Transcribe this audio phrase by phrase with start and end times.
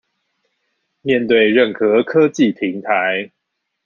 [1.03, 3.31] 面對任何科技平台